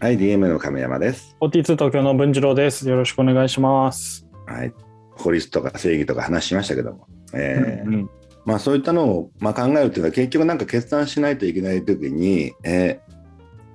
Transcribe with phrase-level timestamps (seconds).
[0.00, 1.36] はい、DM の亀山です。
[1.40, 2.88] OT2 東京の文次郎です。
[2.88, 4.24] よろしくお願いします。
[4.46, 4.72] はい。
[5.10, 7.08] 法律とか正義とか話しましたけども。
[7.34, 8.10] えーうん
[8.44, 13.18] まあそういったのを、まあ、考えるっていうのは結局なんか決断しないといけない時に、えー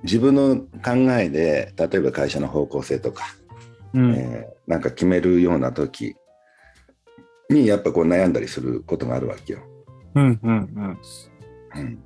[0.02, 3.24] 自分の考えで例えば会社の方向性とか、
[3.92, 6.16] うんえーなんか決めるような時
[7.50, 9.60] にやっぱこう悩んだりすることがあるわけよ。
[10.14, 10.98] うんうん
[11.74, 11.98] うん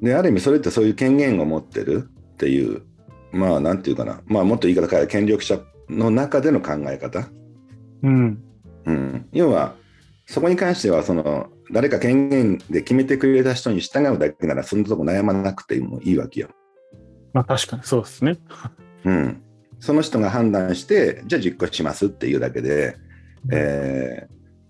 [0.00, 2.82] である意味それってそういう権限を持ってるっていう
[3.32, 7.28] まあなんていうかな、まあ、もっと言い方変え権力者の中での考え方、
[8.02, 8.42] うん。
[8.86, 9.74] うん、要は
[10.26, 16.48] そこに関してはその誰か権限で決めてくれた人に従うだけならそんなとこ悩まなくてもいいわけよ。
[17.32, 18.38] まあ確かにそうですね。
[19.04, 19.42] うん、
[19.80, 22.96] その人が判断してじゃあ実行しますっていうだけで、
[23.52, 24.26] え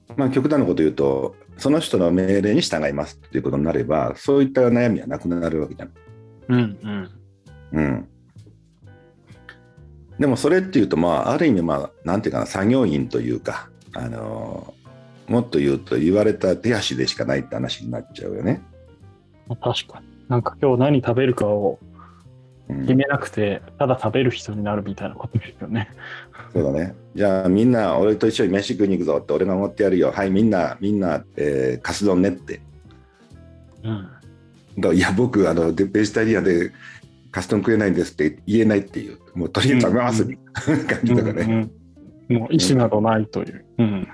[0.09, 5.93] ーまあ、極端なこと言うとその人の命令に従いますっていうことになればそういった悩みはなくなるわけじゃん。
[6.49, 7.11] うんうん。
[7.73, 8.09] うん、
[10.19, 14.79] でもそれっていうと、まあ、ある意味、まあ、なんていうかな作業員というか、あのー
[15.29, 18.63] もっと言うと言われた手足でしかないって話になっちゃうよね。
[19.47, 20.07] まあ確かに。
[20.29, 21.79] なんか今日何食べるかを
[22.69, 25.91] うん決めなくて、ただ食べる人になるみたいなことですよね。
[26.53, 26.95] そうだね。
[27.15, 30.13] じゃあみんな俺と一緒に飯食いに行くぞって俺が思ってやるよ。
[30.13, 32.61] はい、みんな、みんな、えーカツ丼ねって。
[33.85, 34.09] うん
[34.81, 36.71] だいや、僕、あの、でベジタリアンで
[37.31, 41.43] カツ丼食えないんですって言えないっていう、もうとりあえず食べますみたいな感じだからね。
[41.43, 41.53] うん
[42.31, 42.37] うん。
[42.41, 43.65] もう意思などないという。
[43.79, 44.09] うん。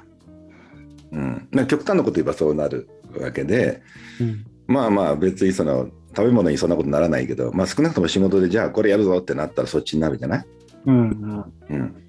[1.12, 2.88] うん、まあ極端なこと言えばそうなる
[3.20, 3.82] わけで、
[4.20, 4.44] うん。
[4.66, 10.46] まあまあ別にその食べ物にそんなことならないけど、まあ、少なくとも仕事でじゃあこれやるぞってなったらそっちになるじゃない、
[10.86, 10.96] うん。
[10.96, 11.44] うん。
[11.70, 12.04] うん。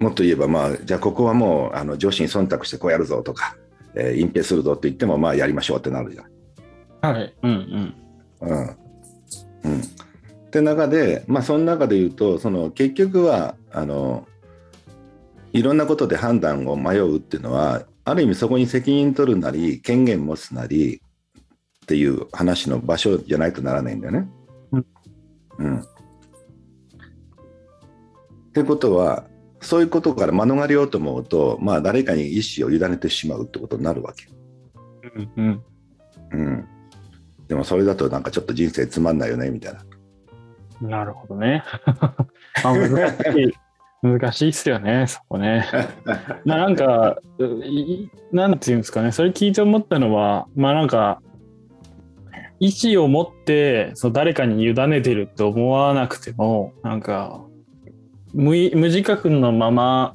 [0.00, 3.56] もっと言えばまあじゃあここはもうあの上司に忖度してこうやるぞとか、
[3.94, 7.12] えー隠蔽するぞって言ってもまあやりましょうってなるじゃん。
[7.12, 7.34] はい。
[7.42, 7.94] うん
[8.42, 8.48] うん。
[8.48, 8.87] うん
[9.64, 9.82] うん、っ
[10.50, 14.26] て中でまあその中で言うとその結局はあの
[15.52, 21.00] いろんなことで判断を迷うっていうのはある意味そこに責任取るなり権限持つなり
[21.82, 24.28] っていう話の場所じゃないとならないんだよね。
[24.72, 24.86] うん。
[25.58, 25.78] うん。
[25.80, 25.84] っ
[28.52, 29.24] てことは
[29.60, 34.28] そういうことから免れようと思うと、まあ、誰かに意思を委ねてしまうってことになるわけ。
[35.02, 35.30] うん。
[35.36, 35.64] うん。
[36.30, 36.68] うん、
[37.48, 39.80] でもそれだとなんかちょっと人生つまんないよねみたいな。
[40.80, 41.64] なるほどね。
[42.62, 43.52] あ難しい。
[44.00, 45.66] 難しいっすよね、そこね。
[46.44, 47.18] まあなんか、
[47.64, 51.20] いなんていうんですかね、それ聞いて思ったのは、まあなんか、
[52.60, 57.44] 意思を持ってそう誰かに委ねてるって思わなくても、なんか、
[58.34, 60.12] 無無自覚のまま、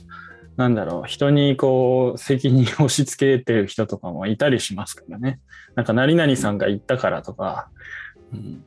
[0.55, 5.39] なんだろう、人にこう、責任を押し付けてる人とかもいたりしますからね。
[5.75, 7.69] なんか、何々さんが言ったからとか、
[8.31, 8.61] うん、い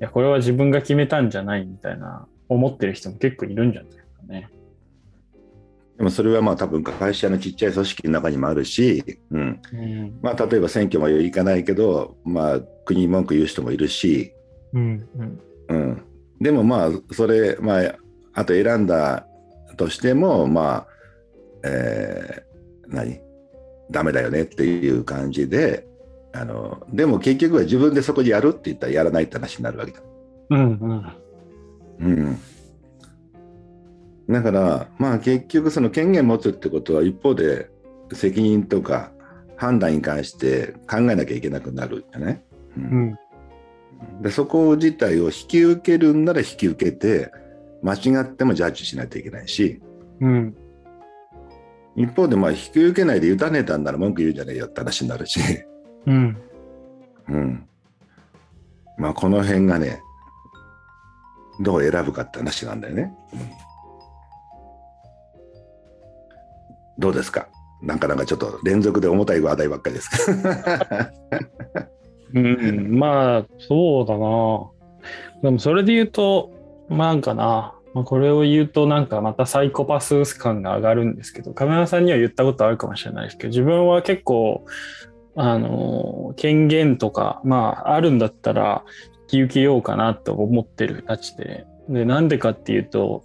[0.00, 4.50] や、これは自分が決めたんじゃないみたいな、思ってる人も結構いるんじゃないですかね。
[5.98, 10.18] でもそれはまあ多分会社のちっちゃい組織の中にもあるし、うんうん。
[10.22, 14.32] まあ、例えば選挙もいかないけど、まあ、国に文句言う人もいるし、
[14.72, 15.08] うん。
[15.16, 15.40] うん。
[15.68, 16.02] うん、
[16.40, 17.96] でもまあそれ、まあ、
[18.32, 19.26] あと選んだ
[19.76, 20.86] としてもまあ、
[21.68, 23.20] えー何？
[23.90, 25.86] ダメだよねっていう感じで
[26.32, 30.00] あのでも結局は自分でそこでやるって言ったらやらないって話になるわけだ。
[30.50, 30.60] うん。
[30.60, 32.38] うん。
[34.28, 37.70] うん、だからまあ結局その権限持つってことは一方で
[38.12, 39.10] 責任とか
[39.56, 42.44] 判断に関して考えなきゃいけなくなるよね。
[42.76, 42.86] うんう
[44.20, 44.22] ん。
[44.22, 47.32] でそこ自体を引き受けるんなら引き受けて
[47.82, 49.80] 間違ってもジャッジしないといけないし
[50.20, 50.54] うん。
[51.98, 55.40] 一方でまあ引き受けないで委ねたんなら文句言うんじゃねえよって話になるし、
[56.06, 56.36] うん。
[57.28, 57.68] うん、
[58.96, 60.00] まあこの辺がね
[61.60, 63.12] どう選ぶかって話なんだよね。
[66.98, 67.48] どうですか？
[67.82, 71.12] なんかなんかちょっと連続で重たい話題ばっかりですか
[72.34, 72.98] うん。
[72.98, 74.70] まあ、そうだな。
[75.42, 76.50] でも、それで言うと、
[76.88, 84.64] まあなんかな、まあ、これを言うとなんかまたサイコパス感が上がるんですけど、亀山さんには言ったことあるかもしれないですけど、自分は結構、
[85.36, 88.84] あの、権限とか、まあ、あるんだったら、
[89.22, 93.24] 引き受けようかなと思ってるたちで、で、なんでかっていうと、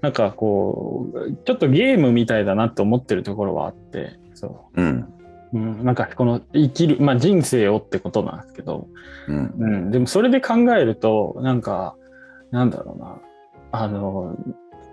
[0.00, 4.82] なんかこう、ちょっとゲームみたいだなと思ってるところはあって、そう。
[4.82, 5.14] うん。
[5.52, 8.88] うん、なんかこの生きる、まあ人生をってことなんですけど、
[9.28, 9.54] うん。
[9.58, 11.96] うん、でもそれで考えると、なんか、
[12.50, 13.18] なんだろうな、
[13.72, 14.36] あの、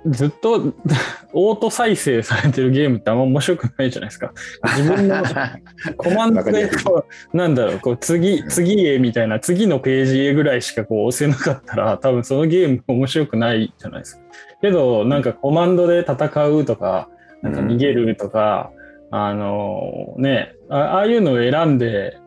[0.05, 0.73] ずっと
[1.33, 4.33] オート再生されてるゲームってあんま面白くないじゃないですか。
[4.77, 5.15] 自分の
[5.97, 14.23] コマンドでこう、なんだろう、こう次、次へみたいな、次のページへぐらいしかこう押せなかったら、多分そのゲーム面白くないじゃないですか。
[14.61, 17.09] けど、なんかコマンドで戦うとか、
[17.41, 18.71] なんか逃げるとか、
[19.09, 22.17] あのねあ、ああいうのを選んで、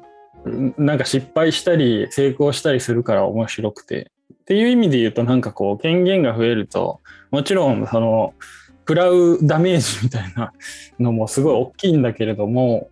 [0.78, 4.10] なんか失敗したり成功したりするから面白くて。
[4.32, 7.00] っていう意味で言うとなんかこう権限が増えると
[7.30, 8.34] もちろんその
[8.80, 10.52] 食らうダメージみたいな
[10.98, 12.88] のもすごい大きいんだけれども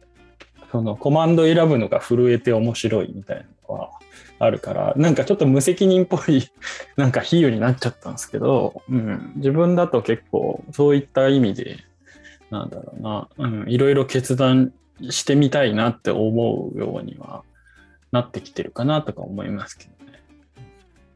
[0.71, 3.91] そのコマンド選ぶのが震えて面白いみたいなのは
[4.39, 6.49] あるからなんかちょっと無責任っぽい
[6.97, 11.79] なんか比喩になっちゃったんですけど、うん、自分だと結構そういった意味で
[12.51, 14.73] なんだろうな、うん、いろいろ決断
[15.11, 17.43] してみたいなって思うようには
[18.13, 19.91] なってきてるかなとか思いますけど。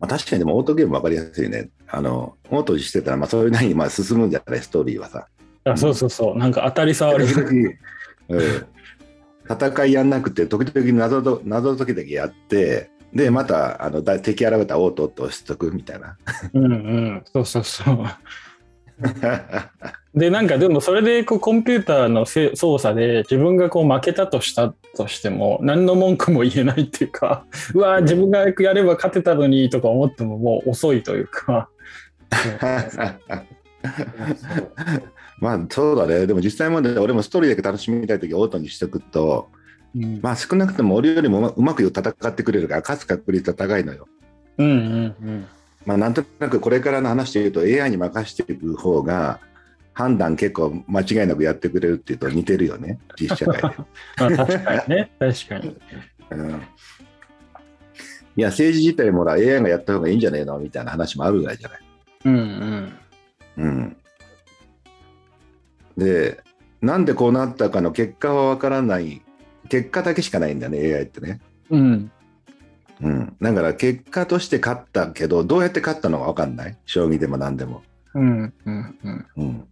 [0.02, 1.70] まあ、確かにでもオートゲーム分かりやすいね。
[1.86, 5.28] あのオートしてたら、まあ、それなりにまあ進むんじゃないストーリーはさ。
[5.64, 7.32] あそうそうそう、なんか当たり障り。
[8.28, 8.66] うん、
[9.48, 16.16] 戦いやんなくて、時々謎謎解きだけやって、で、またあの敵現れたオートって押しとくみたいな。
[16.52, 18.04] うんうん、そうそうそう。
[20.14, 31.70] でなんかでもそれでこうコンピューターの操作で自分がこう負けたとしたとしても何の文句も言えないっていうか うわ自分がやれば勝てたのにとか思ってももう遅いというか。
[35.38, 39.48] まあそうだねでも実際まで俺もストーリーだけ楽しみたい時オートにしておくと、
[39.94, 44.06] うん、まあ少なくとも俺よりもうまく戦ってくれるから勝つ確率は高いのよ。
[44.58, 45.46] うんうんうん
[45.84, 49.40] まあ、なんとなくこれからの話で言うと AI に任せていく方が
[49.94, 52.98] 判断結構間違いなくやってくれるっていうと似てるよね。
[53.18, 53.68] 実社会で。
[54.16, 55.10] 確かにね。
[55.18, 55.76] 確かに、
[56.30, 56.62] うん、
[58.36, 61.80] いや政治自体もら AI がやった方がいいんじゃねえのみたいな話もあるぐらいじゃない。
[62.24, 62.92] うんうん。
[63.56, 63.96] うん。
[65.96, 66.40] で
[66.80, 69.22] なんでこうなったかの結果はわからない。
[69.68, 71.40] 結果だけしかないんだね AI ってね。
[71.70, 72.10] うん。
[73.00, 76.78] うん、だから結果として勝ったけどどうやって勝ったのか分かんない。
[76.86, 77.82] 将棋でも何でも、
[78.14, 79.26] うんうんうん。
[79.36, 79.68] うん、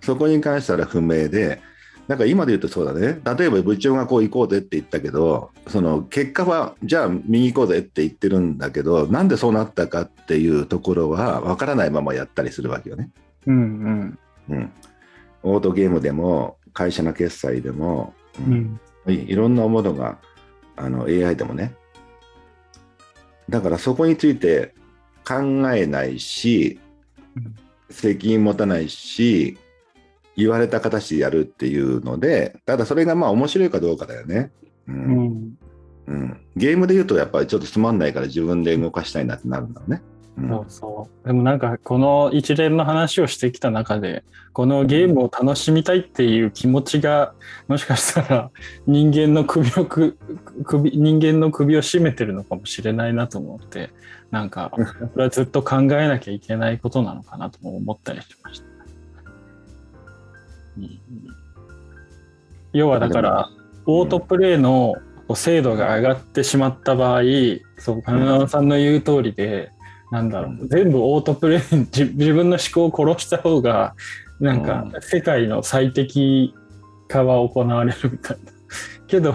[0.00, 1.60] そこに関しては不明で
[2.08, 3.20] なんか今で言うとそうだね。
[3.36, 13.10] 例えば部長がこう行こうぜって言ったけどその結果はじゃあ右行こうぜって言ってるんだけどなんでそうなったかっていうところは分からないままやったりするわけよね。
[13.46, 14.18] うんうん。
[14.48, 14.72] うん、
[15.42, 20.18] オートゲームでも会社の決済でも、うん、いろんなものが
[20.76, 21.74] あの AI でもね。
[23.50, 24.74] だからそこについて
[25.26, 25.42] 考
[25.72, 26.80] えないし、
[27.90, 29.58] 責任持たないし、
[30.36, 34.52] 言われた形でやるっていうので、ただそれがまあ面白いかどうかだよね。
[34.86, 34.94] うん。
[34.94, 35.58] うん、
[36.06, 40.02] うん、ゲームで言うとやっぱりちょっとつまんないから自分で動かしたいなってなるんだろうね。
[40.36, 41.26] そうそう。
[41.26, 44.22] でもなんかこの一連の話をしてきた中で
[44.52, 47.34] このゲームを楽しみたいっていう気持ちが
[47.66, 48.50] もしかしたら
[48.86, 50.16] 人間の首をく
[50.64, 53.90] 首人間の首を絞めてるのかもしれないなと思って
[54.30, 54.80] なんかこ
[55.16, 58.68] れはずっと考えなきゃいけないことなのかなと思ったりしました。
[62.72, 63.50] 要はだから
[63.86, 64.94] オートプレイの
[65.34, 67.22] 精度が上がってしまった場合
[67.78, 69.72] そう金沢さんの言う通りで
[70.10, 71.60] なんだろう、全部オートプレイ
[71.92, 73.94] 自分の思考を殺した方が
[74.40, 76.54] なんか世界の最適
[77.08, 78.52] 化は行われるみたいな。
[79.08, 79.34] けど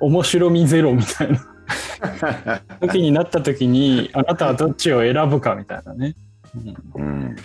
[0.00, 1.48] 面白みゼロみたいな。
[2.80, 6.16] 時になった時にあなたはどっちを選ぶかみたいなね、
[6.96, 7.36] うん、うん、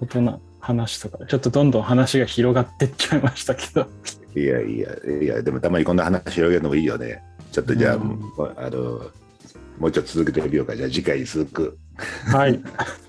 [0.00, 3.86] 大人話とかちょっとどんどん話が広がってっちゃいましたけど。
[4.34, 4.88] いやいや
[5.22, 7.22] いやでもたまにこんな話広げるのもいいよね。
[7.52, 8.20] ちょっとじゃあ、うん、
[8.56, 9.10] あの
[9.78, 10.76] もうちょっと続けてみようか。
[10.76, 11.78] じゃあ次回に続く。
[11.96, 12.60] はい。